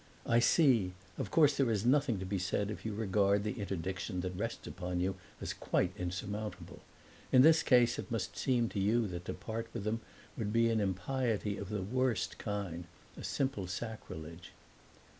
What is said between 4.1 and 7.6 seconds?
that rests upon you as quite insurmountable. In